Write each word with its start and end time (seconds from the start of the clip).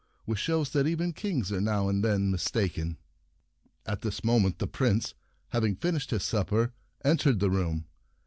which 0.25 0.39
shows 0.39 0.71
that 0.71 0.87
even 0.87 1.13
kings 1.13 1.51
are 1.51 1.61
now 1.61 1.87
and 1.87 2.03
then 2.03 2.31
mistaken. 2.31 2.97
At 3.85 4.01
this 4.01 4.23
moment 4.23 4.57
the 4.57 4.65
Prince, 4.65 5.13
having 5.49 5.75
finished 5.75 6.09
his 6.09 6.23
supper, 6.23 6.73
en 7.05 7.17
tered 7.17 7.37
the 7.37 7.51
room. 7.51 7.85